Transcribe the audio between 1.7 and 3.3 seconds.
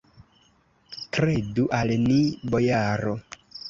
al ni, bojaro!